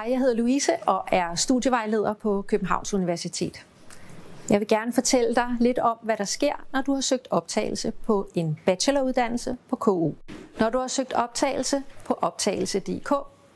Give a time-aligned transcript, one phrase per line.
[0.00, 3.66] Hej, jeg hedder Louise og er studievejleder på Københavns Universitet.
[4.50, 7.90] Jeg vil gerne fortælle dig lidt om, hvad der sker, når du har søgt optagelse
[7.90, 10.12] på en bacheloruddannelse på KU.
[10.60, 13.12] Når du har søgt optagelse på optagelse.dk,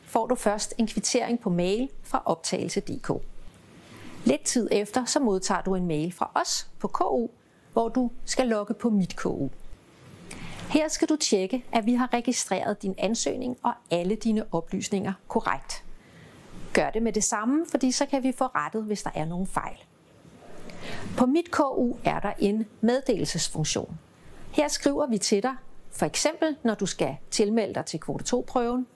[0.06, 3.10] får du først en kvittering på mail fra optagelse.dk.
[4.24, 7.28] Lidt tid efter så modtager du en mail fra os på KU,
[7.72, 9.48] hvor du skal logge på mit KU.
[10.70, 15.83] Her skal du tjekke, at vi har registreret din ansøgning og alle dine oplysninger korrekt.
[16.74, 19.46] Gør det med det samme, fordi så kan vi få rettet, hvis der er nogle
[19.46, 19.76] fejl.
[21.16, 23.98] På mit KU er der en meddelelsesfunktion.
[24.50, 25.54] Her skriver vi til dig,
[25.90, 28.86] for eksempel når du skal tilmelde dig til kvote 2-prøven,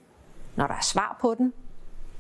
[0.57, 1.53] når der er svar på den,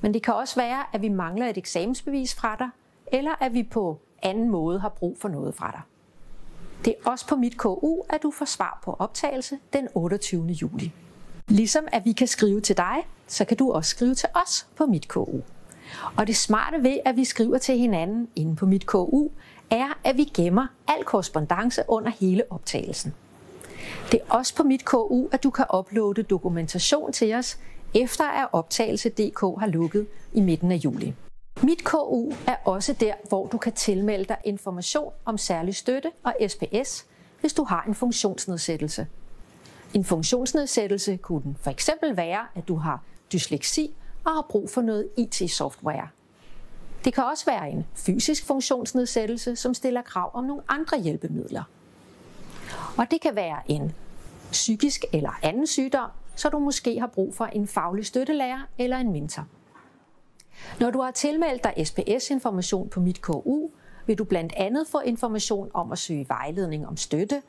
[0.00, 2.68] men det kan også være, at vi mangler et eksamensbevis fra dig,
[3.12, 5.80] eller at vi på anden måde har brug for noget fra dig.
[6.84, 10.46] Det er også på mit KU, at du får svar på optagelse den 28.
[10.46, 10.92] juli.
[11.48, 14.86] Ligesom at vi kan skrive til dig, så kan du også skrive til os på
[14.86, 15.40] mit KU.
[16.16, 19.28] Og det smarte ved, at vi skriver til hinanden inde på mit KU,
[19.70, 23.14] er, at vi gemmer al korrespondence under hele optagelsen.
[24.12, 27.58] Det er også på mit KU, at du kan uploade dokumentation til os,
[27.94, 31.14] efter at optagelse.dk har lukket i midten af juli.
[31.62, 36.34] Mit KU er også der, hvor du kan tilmelde dig information om særlig støtte og
[36.48, 37.06] SPS,
[37.40, 39.06] hvis du har en funktionsnedsættelse.
[39.94, 44.80] En funktionsnedsættelse kunne den for eksempel være, at du har dysleksi og har brug for
[44.80, 46.08] noget IT-software.
[47.04, 51.62] Det kan også være en fysisk funktionsnedsættelse, som stiller krav om nogle andre hjælpemidler.
[52.98, 53.94] Og det kan være en
[54.52, 59.12] psykisk eller anden sygdom, så du måske har brug for en faglig støttelærer eller en
[59.12, 59.46] mentor.
[60.80, 63.70] Når du har tilmeldt dig SPS-information på mit KU,
[64.06, 67.42] vil du blandt andet få information om at søge vejledning om støtte,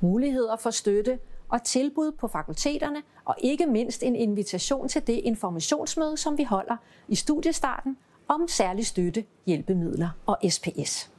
[0.00, 1.18] muligheder for støtte
[1.50, 6.76] og tilbud på fakulteterne, og ikke mindst en invitation til det informationsmøde, som vi holder
[7.08, 7.96] i studiestarten
[8.28, 11.10] om særlig støtte, hjælpemidler og SPS.